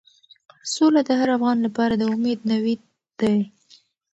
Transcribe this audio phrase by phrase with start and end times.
[0.73, 2.81] سوله د هر افغان لپاره د امید نوید
[3.19, 3.37] دی.